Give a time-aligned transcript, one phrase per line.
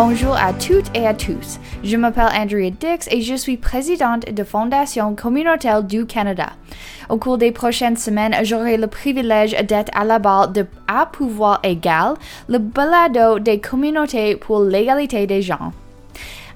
[0.00, 1.58] Bonjour à toutes et à tous.
[1.82, 6.50] Je m'appelle Andrea Dix et je suis présidente de Fondation communautaire du Canada.
[7.08, 11.58] Au cours des prochaines semaines, j'aurai le privilège d'être à la barre de À pouvoir
[11.64, 12.14] égal,
[12.48, 15.72] le balado des communautés pour l'égalité des gens.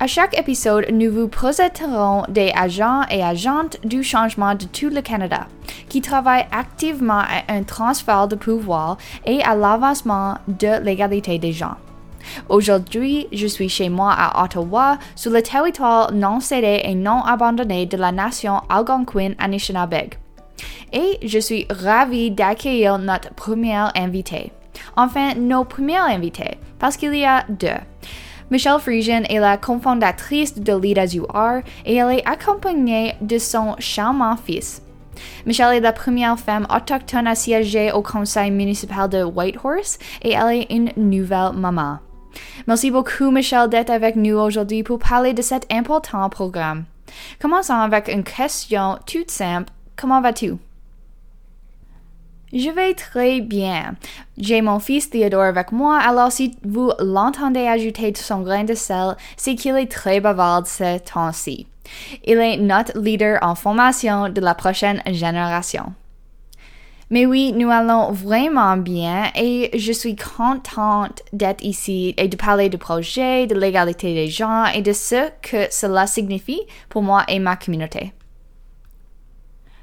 [0.00, 5.00] À chaque épisode, nous vous présenterons des agents et agentes du changement de tout le
[5.00, 5.46] Canada
[5.88, 11.76] qui travaillent activement à un transfert de pouvoir et à l'avancement de l'égalité des gens.
[12.48, 17.86] Aujourd'hui, je suis chez moi à Ottawa, sur le territoire non cédé et non abandonné
[17.86, 20.14] de la nation algonquin Anishinaabe.
[20.92, 24.52] Et je suis ravie d'accueillir notre première invitée.
[24.96, 27.80] Enfin, nos premières invités, parce qu'il y a deux.
[28.50, 33.36] Michelle Friesian est la cofondatrice de Lead As You Are et elle est accompagnée de
[33.36, 34.80] son charmant fils.
[35.44, 40.62] Michelle est la première femme autochtone à siéger au conseil municipal de Whitehorse et elle
[40.62, 41.98] est une nouvelle maman.
[42.66, 46.84] Merci beaucoup Michelle d'être avec nous aujourd'hui pour parler de cet important programme.
[47.40, 49.72] Commençons avec une question toute simple.
[49.96, 50.54] Comment vas-tu?
[52.52, 53.94] Je vais très bien.
[54.38, 59.16] J'ai mon fils Théodore avec moi, alors si vous l'entendez ajouter son grain de sel,
[59.36, 61.66] c'est qu'il est très bavard ce temps-ci.
[62.24, 65.92] Il est notre leader en formation de la prochaine génération.
[67.10, 72.68] Mais oui, nous allons vraiment bien et je suis contente d'être ici et de parler
[72.68, 76.60] du projet, de l'égalité des gens et de ce que cela signifie
[76.90, 78.12] pour moi et ma communauté.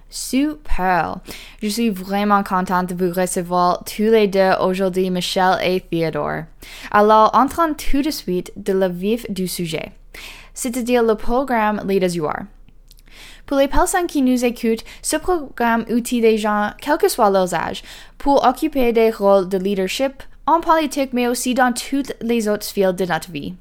[0.07, 1.17] Super!
[1.63, 6.43] Je suis vraiment contente de vous recevoir tous les deux aujourd'hui, Michelle et Theodore.
[6.91, 9.91] Alors, entrons tout de suite de le vif du sujet,
[10.53, 12.43] c'est-à-dire le programme Lead As You Are.
[13.45, 17.53] Pour les personnes qui nous écoutent, ce programme utilise des gens, quel que soit leur
[17.53, 17.83] âge,
[18.17, 22.93] pour occuper des rôles de leadership en politique, mais aussi dans toutes les autres sphères
[22.93, 23.55] de notre vie.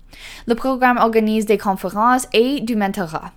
[0.47, 3.33] Le programme organise des conférences et du mentorat.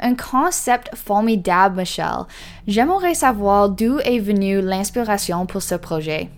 [0.00, 2.26] Un concept formidable, Michelle.
[2.66, 6.30] J'aimerais savoir d'où est venue l'inspiration pour ce projet.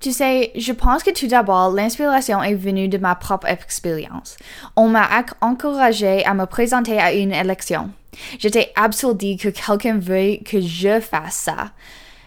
[0.00, 4.36] Tu sais, je pense que tout d'abord, l'inspiration est venue de ma propre expérience.
[4.76, 5.08] On m'a
[5.40, 7.90] encouragé à me présenter à une élection.
[8.38, 11.72] J'étais absourdie que quelqu'un veuille que je fasse ça.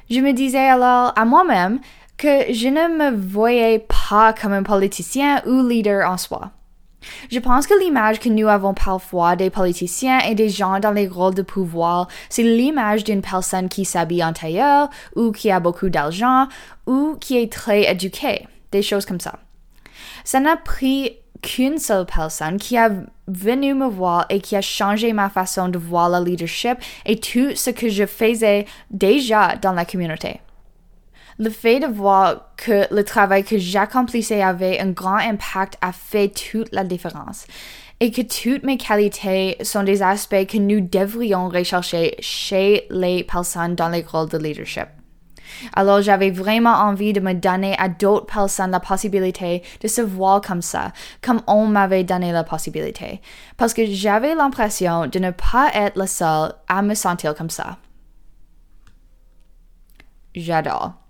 [0.10, 1.80] Je me disais alors à moi-même
[2.18, 6.52] que je ne me voyais pas comme un politicien ou leader en soi.
[7.32, 11.08] Je pense que l'image que nous avons parfois des politiciens et des gens dans les
[11.08, 15.90] rôles de pouvoir, c'est l'image d'une personne qui s'habille en tailleur ou qui a beaucoup
[15.90, 16.48] d'argent
[16.86, 19.40] ou qui est très éduquée, des choses comme ça.
[20.24, 22.92] Ça n'a pris qu'une seule personne qui a
[23.28, 27.56] venu me voir et qui a changé ma façon de voir le leadership et tout
[27.56, 30.40] ce que je faisais déjà dans la communauté.
[31.38, 36.30] Le fait de voir que le travail que j'accomplissais avait un grand impact a fait
[36.30, 37.46] toute la différence
[38.00, 43.76] et que toutes mes qualités sont des aspects que nous devrions rechercher chez les personnes
[43.76, 44.88] dans les rôles de leadership.
[45.76, 50.42] Alors j'avais vraiment envie de me donner à d'autres personnes la possibilité de se voir
[50.42, 53.22] comme ça, comme on m'avait donné la possibilité,
[53.58, 57.78] parce que j'avais l'impression de ne pas être la seule à me sentir comme ça.
[60.34, 61.01] J'adore.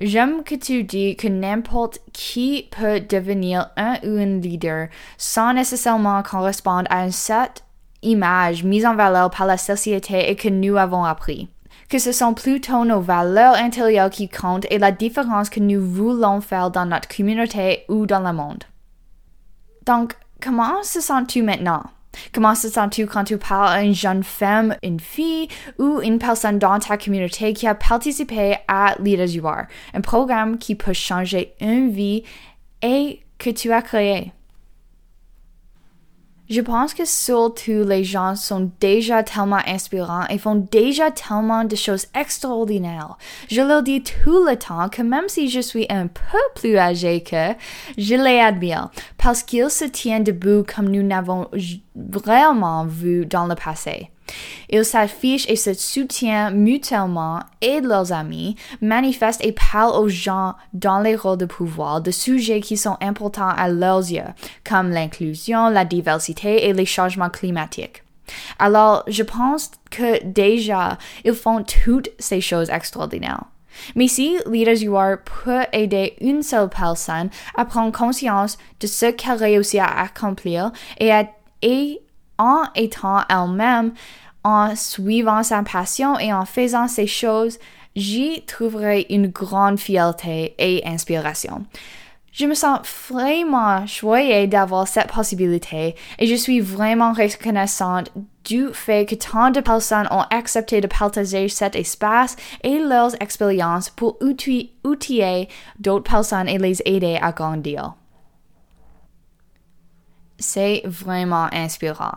[0.00, 6.22] J'aime que tu dis que n'importe qui peut devenir un ou une leader sans nécessairement
[6.22, 7.64] correspondre à une certaine
[8.02, 11.48] image mise en valeur par la société et que nous avons appris.
[11.88, 16.40] Que ce sont plutôt nos valeurs intérieures qui comptent et la différence que nous voulons
[16.40, 18.64] faire dans notre communauté ou dans le monde.
[19.86, 21.84] Donc, comment se sens-tu maintenant?
[22.32, 26.58] Comment se sens-tu quand tu parles à une jeune femme, une fille ou une personne
[26.58, 29.64] dans ta communauté qui a participé à Leaders You Are,
[29.94, 32.24] un programme qui peut changer une vie
[32.82, 34.32] et que tu as créé?
[36.52, 41.74] Je pense que surtout les gens sont déjà tellement inspirants et font déjà tellement de
[41.74, 43.16] choses extraordinaires.
[43.48, 47.22] Je leur dis tout le temps que même si je suis un peu plus âgé
[47.22, 47.54] que,
[47.96, 51.48] je les admire parce qu'ils se tiennent debout comme nous n'avons
[51.96, 54.10] vraiment vu dans le passé.
[54.70, 61.00] Ils s'affichent et se soutiennent mutuellement, aident leurs amis, manifestent et parlent aux gens dans
[61.00, 64.22] les rôles de pouvoir de sujets qui sont importants à leurs yeux,
[64.68, 68.02] comme l'inclusion, la diversité et les changements climatiques.
[68.58, 73.44] Alors, je pense que déjà, ils font toutes ces choses extraordinaires.
[73.96, 74.96] Mais si Leaders You
[75.44, 81.10] peut aider une seule personne à prendre conscience de ce qu'elle réussit à accomplir et,
[81.62, 82.02] et
[82.42, 83.92] en étant elle-même
[84.44, 87.58] en suivant sa passion et en faisant ces choses,
[87.94, 91.64] j'y trouverai une grande fierté et inspiration.
[92.32, 92.80] Je me sens
[93.10, 98.10] vraiment choyée d'avoir cette possibilité et je suis vraiment reconnaissante
[98.44, 103.90] du fait que tant de personnes ont accepté de partager cet espace et leurs expériences
[103.90, 105.48] pour outiller
[105.78, 107.94] d'autres personnes et les aider à grandir.
[110.38, 112.14] C'est vraiment inspirant.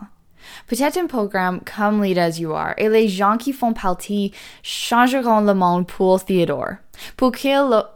[0.66, 4.32] Peut-être un programme comme Lead As You Are et les gens qui font partie
[4.62, 6.76] changeront le monde pour Theodore.
[7.16, 7.32] Pour,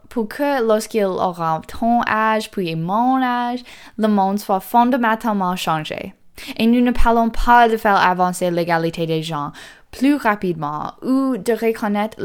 [0.08, 3.61] pour que lorsqu'il aura ton âge puis mon âge,
[3.97, 6.14] le monde soit fondamentalement changé.
[6.56, 9.53] Et nous ne parlons pas de faire avancer l'égalité des gens
[9.91, 12.17] plus rapidement ou de reconnaître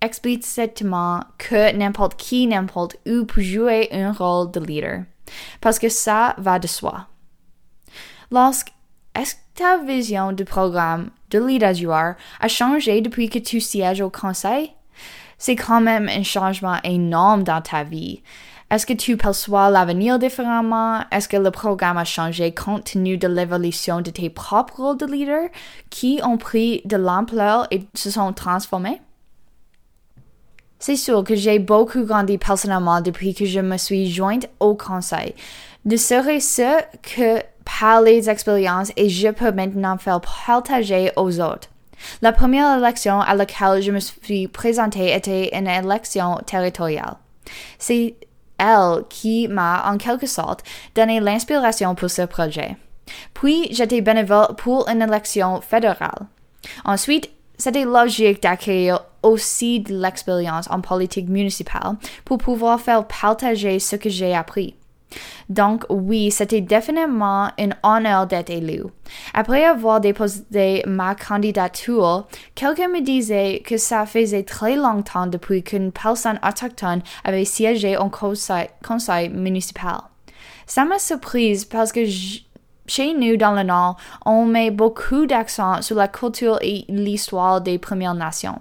[0.00, 5.02] explicitement que n'importe qui, n'importe où peut jouer un rôle de leader.
[5.60, 7.06] Parce que ça va de soi.
[8.30, 8.72] Lorsque
[9.54, 14.00] ta vision du programme de Lead As You Are a changé depuis que tu sièges
[14.00, 14.72] au conseil?
[15.38, 18.22] C'est quand même un changement énorme dans ta vie.
[18.70, 21.02] Est-ce que tu perçois l'avenir différemment?
[21.12, 25.06] Est-ce que le programme a changé compte tenu de l'évolution de tes propres rôles de
[25.06, 25.48] leader
[25.90, 29.00] qui ont pris de l'ampleur et se sont transformés?
[30.80, 35.34] C'est sûr que j'ai beaucoup grandi personnellement depuis que je me suis jointe au conseil.
[35.84, 41.68] Ne serait-ce que par les expériences et je peux maintenant faire partager aux autres.
[42.22, 47.16] La première élection à laquelle je me suis présentée était une élection territoriale.
[47.78, 48.14] C'est
[48.58, 50.62] elle qui m'a en quelque sorte
[50.94, 52.76] donné l'inspiration pour ce projet.
[53.34, 56.26] Puis j'étais bénévole pour une élection fédérale.
[56.84, 63.96] Ensuite, c'était logique d'accueillir aussi de l'expérience en politique municipale pour pouvoir faire partager ce
[63.96, 64.74] que j'ai appris.
[65.48, 68.84] Donc oui, c'était définitivement un honneur d'être élu.
[69.32, 75.92] Après avoir déposé ma candidature, quelqu'un me disait que ça faisait très longtemps depuis qu'une
[75.92, 79.98] personne autochtone avait siégé conseil, conseil municipal.
[80.66, 82.04] Ça m'a surprise parce que
[82.86, 87.78] chez nous dans le Nord, on met beaucoup d'accent sur la culture et l'histoire des
[87.78, 88.60] Premières Nations.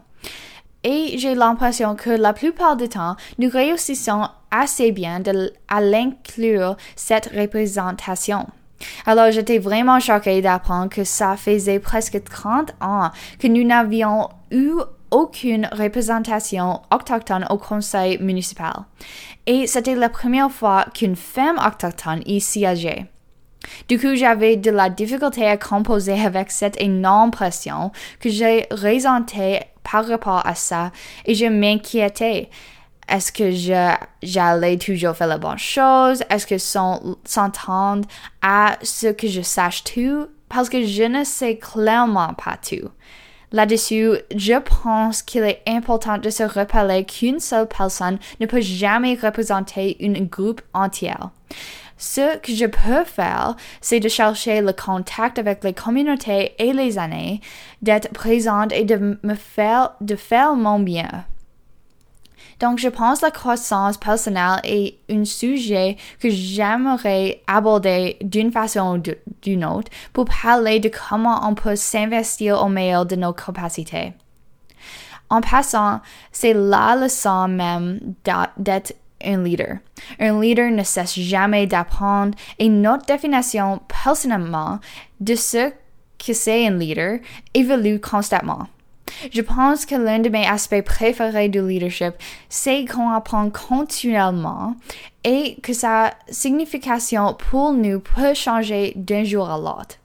[0.84, 5.22] Et j'ai l'impression que la plupart du temps, nous réussissons assez bien
[5.70, 8.48] à l'inclure cette représentation.
[9.06, 14.74] Alors j'étais vraiment choquée d'apprendre que ça faisait presque 30 ans que nous n'avions eu
[15.12, 18.74] aucune représentation autochtone au conseil municipal.
[19.46, 23.06] Et c'était la première fois qu'une femme autochtone y siégeait.
[23.88, 29.60] Du coup, j'avais de la difficulté à composer avec cette énorme pression que j'ai ressentie
[29.84, 30.92] par rapport à ça
[31.26, 32.50] et je m'inquiétais.
[33.10, 33.52] Est-ce que
[34.22, 36.24] j'allais toujours faire la bonne chose?
[36.30, 38.08] Est-ce que s'entendre
[38.42, 40.28] à ce que je sache tout?
[40.48, 42.90] Parce que je ne sais clairement pas tout.
[43.52, 49.16] Là-dessus, je pense qu'il est important de se rappeler qu'une seule personne ne peut jamais
[49.22, 51.14] représenter un groupe entier.
[52.04, 57.00] Ce que je peux faire, c'est de chercher le contact avec les communautés et les
[57.00, 57.40] années,
[57.82, 61.24] d'être présente et de me faire, de faire mon bien.
[62.60, 68.98] Donc, je pense que la croissance personnelle est un sujet que j'aimerais aborder d'une façon
[68.98, 74.12] ou d'une autre pour parler de comment on peut s'investir au meilleur de nos capacités.
[75.30, 76.01] En passant,
[76.34, 78.01] c'est la leçon même
[78.58, 79.77] d'être un leader.
[80.20, 84.80] Un leader ne cesse jamais d'apprendre et notre définition personnellement
[85.20, 85.72] de ce
[86.25, 87.20] que c'est un leader
[87.53, 88.68] évolue constamment.
[89.32, 92.13] Je pense que l'un de mes aspects préférés du leadership,
[92.50, 94.75] c'est qu'on apprend continuellement
[95.24, 99.98] et que sa signification pour nous peut changer d'un jour à l'autre.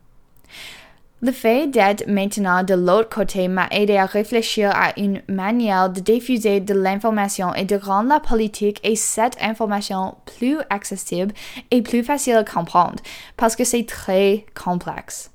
[1.20, 5.98] Le fait d'être maintenant de l'autre côté m'a aidé à réfléchir à une manière de
[5.98, 11.34] diffuser de l'information et de rendre la politique et cette information plus accessible
[11.72, 13.02] et plus facile à comprendre
[13.36, 15.32] parce que c'est très complexe.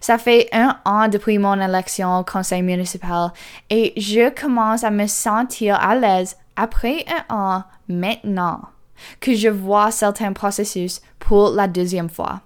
[0.00, 3.30] Ça fait un an depuis mon élection au conseil municipal
[3.68, 8.62] et je commence à me sentir à l'aise après un an maintenant
[9.20, 12.40] que je vois certains processus pour la deuxième fois.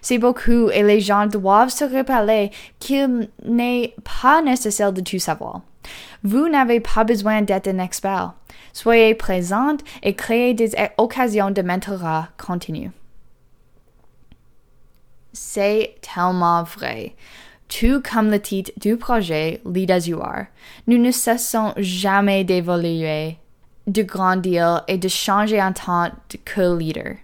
[0.00, 5.62] C'est beaucoup et les gens doivent se rappeler qu'il n'est pas nécessaire de tout savoir.
[6.22, 8.34] Vous n'avez pas besoin d'être un expert.
[8.72, 12.90] Soyez présente et créez des occasions de mentorat continu.
[15.32, 17.14] C'est tellement vrai.
[17.68, 20.46] Tout comme le titre du projet Lead as You Are,
[20.86, 23.38] nous ne cessons jamais d'évoluer,
[23.86, 26.10] de grandir et de changer en tant
[26.44, 27.16] que leader.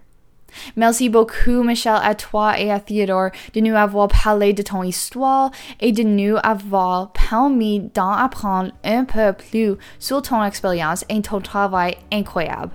[0.75, 5.51] Merci beaucoup, Michel, à toi et à Theodore de nous avoir parlé de ton histoire
[5.79, 11.41] et de nous avoir permis d'en apprendre un peu plus sur ton expérience et ton
[11.41, 12.71] travail incroyable.